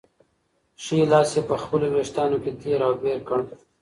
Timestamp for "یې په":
1.35-1.55